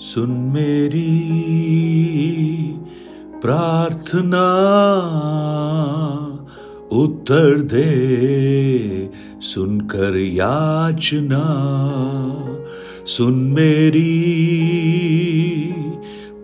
[0.00, 1.04] सुन मेरी
[3.42, 4.46] प्रार्थना,
[6.92, 11.42] उत्तर दे सुनकर याचना।
[13.06, 14.04] सुन मेरी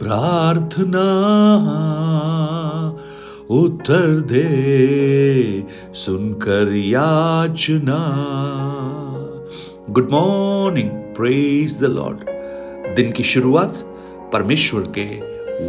[0.00, 1.08] प्रार्थना,
[3.50, 8.00] उत्तर दे सुनकर याचना।
[9.90, 12.37] Good morning praise the lord
[12.98, 13.74] दिन की शुरुआत
[14.32, 15.04] परमेश्वर के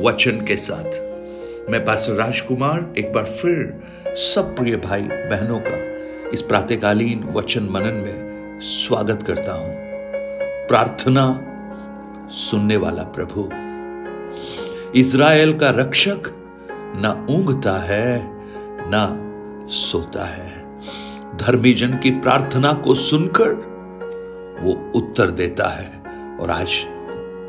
[0.02, 3.84] वचन के साथ। मैं पास राजकुमार, एक बार फिर
[4.16, 5.78] सब प्रिय भाई बहनों का
[6.30, 9.76] इस प्रातकालीन वचन मनन में स्वागत करता हूँ।
[10.68, 11.46] प्रार्थना
[12.32, 13.50] सुनने वाला प्रभु
[15.00, 16.32] इज़राइल का रक्षक
[16.96, 18.24] ना ऊंघता है,
[18.90, 19.08] ना
[19.70, 20.64] सोता है।
[21.38, 23.54] धर्मी जन की प्रार्थना को सुनकर
[24.62, 25.92] वो उत्तर देता है
[26.38, 26.86] और आज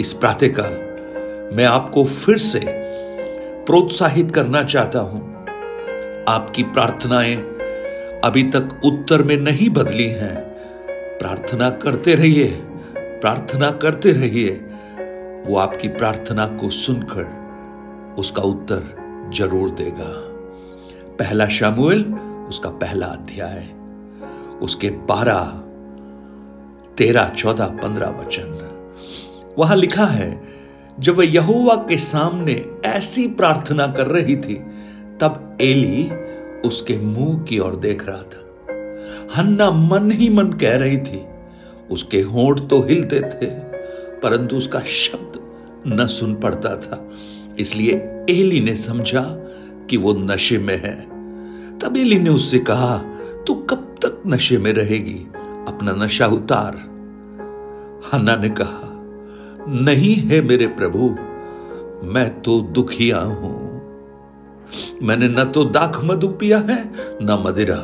[0.01, 0.73] इस प्रातःकाल
[1.57, 2.61] मैं आपको फिर से
[3.67, 5.45] प्रोत्साहित करना चाहता हूँ।
[6.29, 7.37] आपकी प्रार्थनाएँ
[8.25, 10.37] अभी तक उत्तर में नहीं बदली हैं।
[11.19, 12.49] प्रार्थना करते रहिए,
[12.97, 14.51] प्रार्थना करते रहिए।
[15.47, 18.83] वो आपकी प्रार्थना को सुनकर उसका उत्तर
[19.35, 20.11] ज़रूर देगा।
[21.17, 22.05] पहला शामुएल,
[22.49, 23.69] उसका पहला अध्याय,
[24.63, 25.45] उसके बारह,
[26.97, 28.70] तेरह, चौदह, पंद्रह वचन।
[29.59, 30.49] वहाँ लिखा है,
[31.01, 34.55] जब वह यहुआ के सामने ऐसी प्रार्थना कर रही थी,
[35.21, 36.11] तब एली
[36.69, 38.47] उसके मुँह की ओर देख रहा था।
[39.37, 41.25] हन्ना मन ही मन कह रही थी,
[41.91, 43.47] उसके होंठ तो हिलते थे,
[44.21, 45.41] परंतु उसका शब्द
[45.87, 47.11] न सुन पड़ता था।
[47.59, 47.95] इसलिए
[48.31, 49.23] एली ने समझा
[49.91, 50.97] कि वो नशे में है।
[51.79, 52.99] तब एली ने उससे कहा,
[53.47, 55.27] तू कब तक नशे में रहेगी?
[55.69, 56.75] अपना नशा उतार।
[58.13, 58.90] हन्ना ने कहा
[59.69, 61.09] नहीं है मेरे प्रभु,
[62.07, 63.71] मैं तो दुखिया हूँ।
[65.03, 67.79] मैंने न तो दाख मधु पिया है, न मदिरा।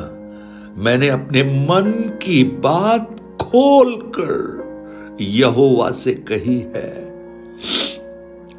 [0.77, 7.07] मैंने अपने मन की बात खोलकर यहोवा से कही है।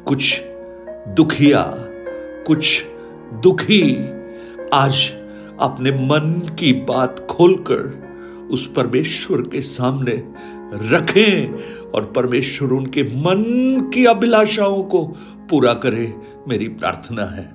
[0.05, 0.41] कुछ
[1.07, 1.63] दुखिया,
[2.47, 2.85] कुछ
[3.33, 3.93] दुखी
[4.73, 5.11] आज
[5.59, 8.09] अपने मन की बात खोलकर
[8.51, 10.23] उस परमेश्वर के सामने
[10.73, 11.53] रखें
[11.95, 13.43] और परमेश्वर उनके मन
[13.93, 15.05] की अभिलाषाओं को
[15.49, 16.13] पूरा करे,
[16.47, 17.45] मेरी प्रार्थना है।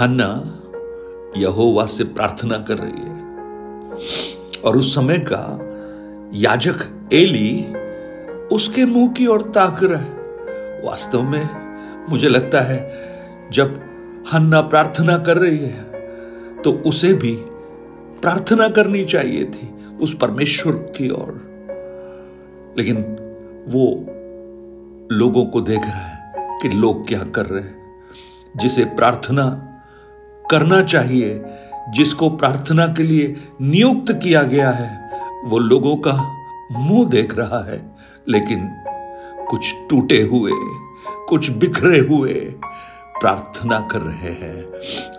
[0.00, 0.30] हन्ना,
[1.36, 3.28] यहोवा से प्रार्थना कर रही है।
[4.64, 5.42] और उस समय का
[6.34, 7.66] याजक एली,
[8.52, 11.48] उसके मुँह की ओर ताक रहा है। वास्तव में
[12.10, 12.80] मुझे लगता है,
[13.52, 13.80] जब
[14.32, 15.88] हन्ना प्रार्थना कर रही है
[16.62, 17.34] तो उसे भी
[18.22, 19.70] प्रार्थना करनी चाहिए थी।
[20.00, 21.48] उस परमेश्वर की ओर।
[22.78, 23.02] लेकिन
[23.68, 24.04] वो
[25.16, 26.32] लोगों को देख रहा है
[26.62, 28.02] कि लोग क्या कर रहे हैं।
[28.56, 29.64] जिसे प्रार्थना
[30.50, 31.44] करना चाहिए,
[31.90, 35.10] जिसको प्रार्थना के लिए नियुक्त किया गया है,
[35.44, 36.36] वो लोगों का
[36.72, 37.96] मुँह देख रहा है।
[38.28, 38.70] लेकिन
[39.50, 40.52] कुछ टूटे हुए,
[41.28, 42.34] कुछ बिखरे हुए
[43.20, 44.66] प्रार्थना कर रहे हैं।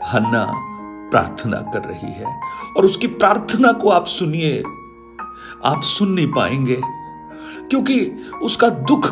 [0.06, 0.76] हन्ना
[1.12, 2.40] प्रार्थना कर रही है
[2.78, 4.64] और उसकी प्रार्थना को आप सुनिए।
[5.66, 6.78] आप सुन नहीं पाएँगे,
[7.70, 8.00] क्योंकि
[8.44, 9.12] उसका दुख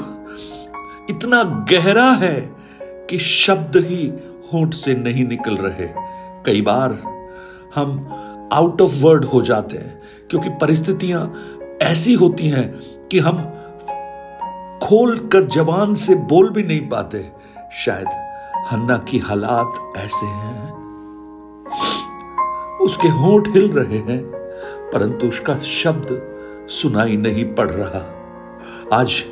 [1.10, 2.36] इतना गहरा है
[2.82, 4.08] कि शब्द ही
[4.54, 5.88] होठ से नहीं निकल रहे।
[6.46, 6.92] कई बार
[7.76, 11.34] हम आउट ऑफ़ वर्ड हो जाते हैं, क्योंकि परिस्थितियाँ
[11.82, 12.70] ऐसी होती हैं
[13.08, 13.38] कि हम
[14.84, 17.32] खोल कर जवान से बोल भी नहीं पाते।
[17.76, 18.08] शायद
[18.72, 20.77] हन्ना की हालात ऐसे हैं
[22.88, 24.22] उसके होठ हिल रहे हैं,
[24.94, 28.02] परंतु उसका शब्द सुनाई नहीं पड़ रहा।
[28.94, 29.24] आज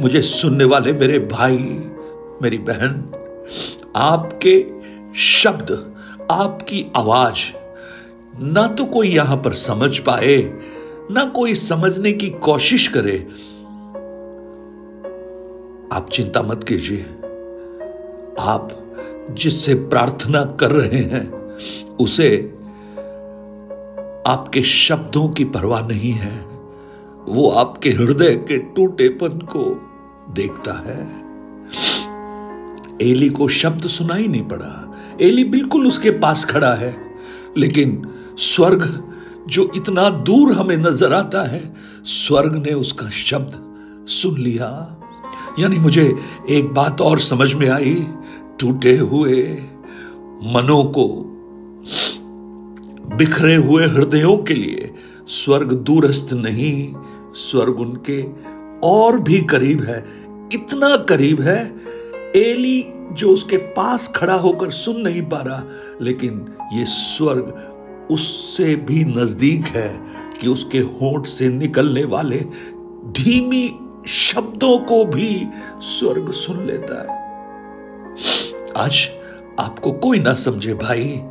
[0.00, 1.58] मुझे सुनने वाले मेरे भाई,
[2.42, 2.92] मेरी बहन,
[3.96, 4.54] आपके
[5.18, 5.72] शब्द,
[6.30, 7.38] आपकी आवाज़,
[8.42, 10.36] ना तो कोई यहाँ पर समझ पाए,
[11.10, 13.18] ना कोई समझने की कोशिश करे।
[15.92, 17.04] आप चिंता मत कीजिए।
[18.40, 18.76] आप
[19.30, 21.28] जिससे प्रार्थना कर रहे हैं,
[21.96, 22.28] उसे
[24.30, 26.46] आपके शब्दों की परवाह नहीं है।
[27.28, 29.64] वो आपके हृदय के टूटेपन को
[30.32, 31.00] देखता है।
[33.02, 36.96] एली को शब्द सुनाई नहीं पड़ा। एली बिल्कुल उसके पास खड़ा है।
[37.58, 39.12] लेकिन स्वर्ग
[39.48, 41.74] जो इतना दूर हमें नज़र आता है,
[42.04, 43.52] स्वर्ग ने उसका शब्द
[44.08, 44.96] सुन लिया।
[45.58, 46.18] यानी मुझे
[46.50, 48.06] एक बात और समझ में आई।
[48.60, 49.58] टूटे हुए
[50.44, 51.06] मनों को
[53.16, 54.94] बिखरे हुए हृदयों के लिए
[55.26, 56.94] स्वर्ग दूरस्थ नहीं,
[57.34, 58.22] स्वर्ग उनके
[58.82, 60.04] और भी करीब है,
[60.52, 61.80] इतना करीब है।
[62.36, 65.64] एली जो उसके पास खड़ा होकर सुन नहीं पा रहा,
[66.02, 70.00] लेकिन ये स्वर्ग उससे भी नज़दीक है
[70.40, 72.38] कि उसके होठ से निकलने वाले
[73.12, 73.68] धीमी
[74.06, 75.46] शब्दों को भी
[75.80, 77.18] स्वर्ग सुन लेता है।
[78.76, 79.08] आज
[79.60, 81.22] आपको कोई ना समझे भाई।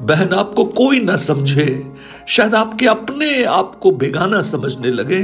[0.00, 1.92] बहन आपको कोई ना समझे।
[2.28, 5.22] शायद आपके अपने आप को बेगाना समझने लगे,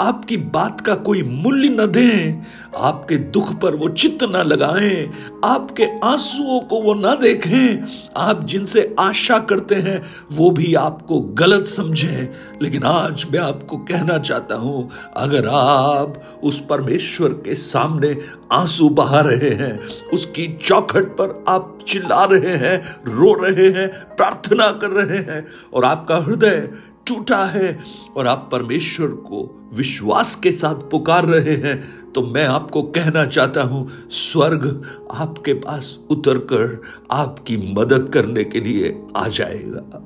[0.00, 2.42] आपकी बात का कोई मूल्य न दें,
[2.78, 5.10] आपके दुख पर वो चित्त न लगाएँ,
[5.44, 7.84] आपके आंसुओं को वो ना देखें,
[8.16, 12.28] आप जिनसे आशा करते हैं, वो भी आपको गलत समझें।
[12.62, 18.16] लेकिन आज मैं आपको कहना चाहता हूँ, अगर आप उस परमेश्वर के सामने
[18.52, 19.78] आँसू बहा रहे हैं,
[20.12, 25.84] उसकी चौखट पर आप चिल्ला रहे हैं, रो रहे हैं, प्रार्थना कर रहे हैं, और
[25.84, 26.68] आपका हृदय
[27.06, 27.78] टूटा है
[28.16, 33.62] और आप परमेश्वर को विश्वास के साथ पुकार रहे हैं तो मैं आपको कहना चाहता
[33.62, 34.66] हूँ, स्वर्ग
[35.14, 36.80] आपके पास उतरकर
[37.10, 40.00] आपकी मदद करने के लिए आ जाएगा।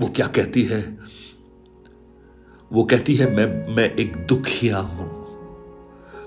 [0.00, 0.98] वो क्या कहती है?
[2.70, 5.17] वो कहती है, मैं मैं एक दुखिया हूँ।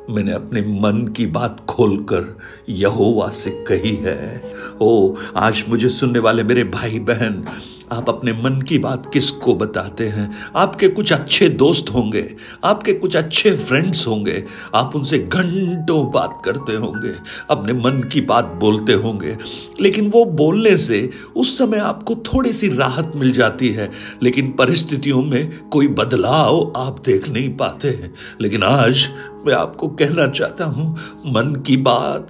[0.10, 2.38] मैंने अपने मन की बात खोलकर
[2.70, 7.46] यहोवा से कही है। ओ, आज मुझे सुनने वाले मेरे भाई बहन
[7.92, 10.32] आप अपने मन की बात किसको बताते हैं?
[10.56, 14.44] आपके कुछ अच्छे दोस्त होंगे, आपके कुछ अच्छे फ्रेंड्स होंगे,
[14.76, 17.14] आप उनसे घंटों बात करते होंगे,
[17.50, 19.38] अपने मन की बात बोलते होंगे।
[19.82, 23.92] लेकिन वो बोलने से उस समय आपको थोड़ी सी राहत मिल जाती है।
[24.24, 29.08] लेकिन परिस्थितियों में कोई बदलाव आप देख नहीं पाते हैं। लेकिन आज
[29.46, 30.98] मैं आपको कहना चाहता हूँ,
[31.28, 32.28] मन की बात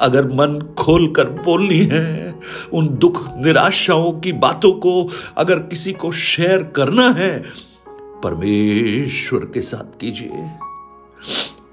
[0.00, 2.40] अगर मन खोल कर बोलनी है,
[2.72, 7.44] उन दुख निराशाओं की बातों को अगर किसी को शेयर करना है,
[8.22, 10.50] परमेश्वर के साथ कीजिए।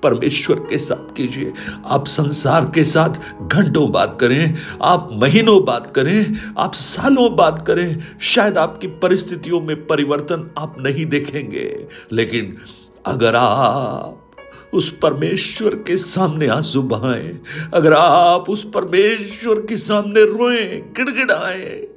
[0.04, 1.54] परमेश्वर के साथ कीजिए।
[1.86, 3.10] आप संसार के साथ
[3.48, 9.88] घंटों बात करें, आप महीनों बात करें, आप सालों बात करें, शायद आपकी परिस्थितियों में
[9.88, 12.58] परिवर्तन आप नहीं देखेंगे। लेकिन
[13.06, 14.25] अगर आप
[14.74, 17.40] उस परमेश्वर के सामने आँसू बहाएँ।
[17.74, 21.88] अगर आप उस परमेश्वर के सामने रोएँ, गिड़गिड़ाएँ।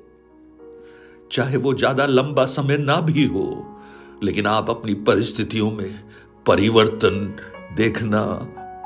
[1.32, 3.79] चाहे वो ज़्यादा लंबा समय ना भी हो,
[4.23, 6.00] लेकिन आप अपनी परिस्थितियों में
[6.47, 7.37] परिवर्तन
[7.76, 8.25] देखना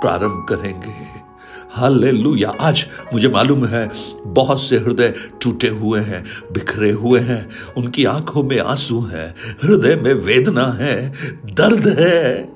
[0.03, 1.23] प्रारंभ करेंगे।
[1.71, 3.91] हालेलुया। आज मुझे मालूम है,
[4.27, 9.35] बहुत से हृदय टूटे हुए हैं, बिखरे हुए हैं। उनकी आँखों में आँसू है,
[9.65, 11.13] हृदय में वेदना है,
[11.47, 12.52] दर्द है।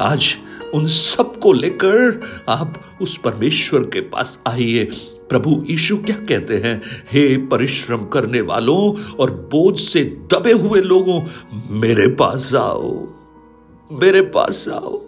[0.00, 0.38] आज
[0.74, 4.84] उन सबको लेकर आप उस परमेश्वर के पास आइए।
[5.30, 6.82] प्रभु यीशु क्या कहते हैं?
[7.12, 11.22] हे परिश्रम करने वालों और बोझ से दबे हुए लोगों,
[11.70, 13.08] मेरे पास आओ।
[13.92, 15.07] मेरे पास आओ।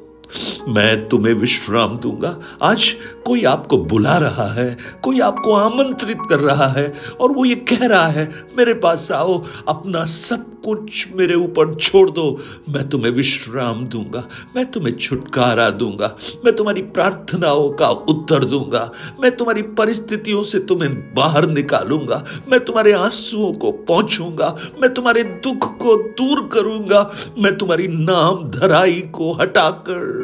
[0.69, 2.91] मैं तुम्हें विश्राम दूँगा। आज
[3.27, 7.87] कोई आपको बुला रहा है, कोई आपको आमंत्रित कर रहा है और वो ये कह
[7.87, 12.25] रहा है, मेरे पास आओ, अपना सब कुछ मेरे ऊपर छोड़ दो।
[12.69, 14.25] मैं तुम्हें विश्राम दूँगा,
[14.57, 18.91] मैं तुम्हें छुटकारा दूँगा, मैं तुम्हारी प्रार्थनाओं का उत्तर दूँगा,
[19.21, 25.71] मैं तुम्हारी परिस्थितियों से तुम्हें बाहर निकालूँगा, मैं तुम्हारे आंसुओं को पहुंचूँगा, मैं तुम्हारे दुख
[25.79, 30.20] को दूर करूँगा, मैं तुम्हारी नाम धराई को हटाकर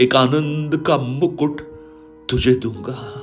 [0.00, 1.60] एक आनंद का मुकुट
[2.30, 3.20] तुझे दूँगा।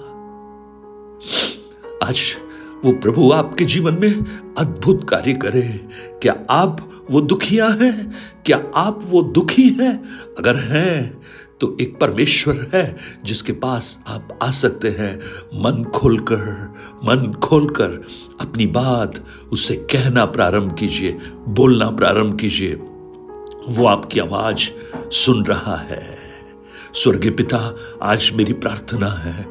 [2.08, 2.20] आज
[2.86, 4.14] वो प्रभु आपके जीवन में
[4.58, 5.88] अद्भुत कार्य करे।
[6.22, 8.16] क्या आप वो दुखिया हैं?
[8.46, 10.04] क्या आप वो दुखी हैं?
[10.40, 11.22] अगर हैं
[11.62, 15.20] तो एक परमेश्वर है जिसके पास आप आ सकते हैं।
[15.62, 16.76] मन खोलकर
[17.06, 18.06] मन खोलकर
[18.42, 22.74] अपनी बात उससे कहना प्रारंभ कीजिए, बोलना प्रारंभ कीजिए।
[23.70, 24.70] वो आपकी आवाज़
[25.12, 26.21] सुन रहा है।
[26.94, 27.58] स्वर्गीय पिता,
[28.04, 29.46] आज मेरी प्रार्थना है।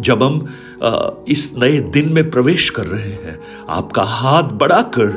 [0.00, 5.08] जब हम इस नए दिन में प्रवेश कर रहे हैं, आपका हाथ बढ़ाकर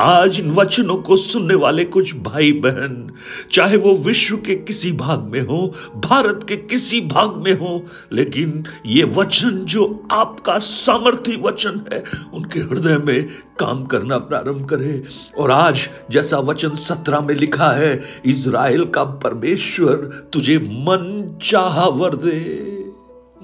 [0.00, 3.12] आज इन वचनों को सुनने वाले कुछ भाई बहन
[3.52, 8.64] चाहे वो विश्व के किसी भाग में हो, भारत के किसी भाग में हो, लेकिन
[8.86, 15.04] ये वचन जो आपका सामर्थ्य वचन है, उनके हृदय में काम करना प्रारंभ करे।
[15.38, 19.96] और आज जैसा वचन सत्रह में लिखा है, इज़राइल का परमेश्वर
[20.32, 22.71] तुझे मन चाहवर दे।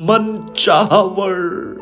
[0.00, 1.78] मन चाहवर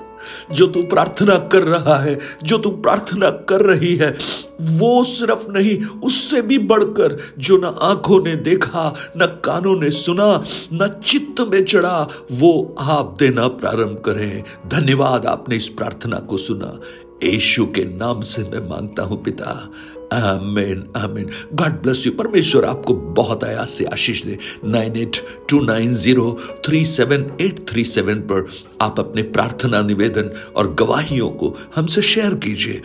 [0.52, 4.16] जो तू प्रार्थना कर रहा है, जो तू प्रार्थना कर रही है,
[4.62, 10.44] वो सिर्फ़ नहीं, उससे भी बढ़कर जो न आँखों ने देखा, न कानों ने सुना,
[10.72, 16.80] न चित्त में चढ़ा, वो आप देना प्रारंभ करें। धन्यवाद आपने इस प्रार्थना को सुना।
[17.24, 19.72] यीशु के नाम से मैं माँगता हूँ, पिता।
[20.12, 25.16] आमीन आमीन। गॉड ब्लेस यू परमेश्वर आपको बहुत आयास से आशीष दे। Nine eight
[25.48, 31.30] two nine zero three seven eight three seven पर आप अपने प्रार्थना निवेदन और गवाहियों
[31.30, 32.82] को हमसे शेयर कीजिए।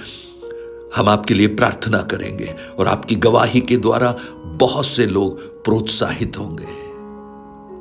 [0.95, 6.81] हम आपके लिए प्रार्थना करेंगे और आपकी गवाही के द्वारा बहुत से लोग प्रोत्साहित होंगे।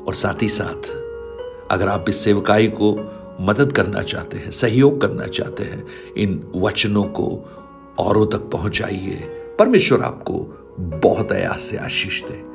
[0.04, 0.90] और साथ ही साथ,
[1.70, 7.04] अगर आप इस सेवकाई को मदद करना चाहते हैं, सहयोग करना चाहते हैं, इन वचनों
[7.04, 7.44] को
[7.98, 9.16] औरों तक पहुंचाइए।
[9.58, 12.49] परमेश्वर आपको बहुत आयास से आशीष दे।